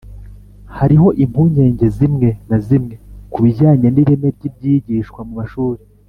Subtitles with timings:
[0.77, 2.95] hariho impungenge zimwe na zimwe
[3.31, 5.81] ku bijyanye n'ireme ry'ibyigishwa mu mashuri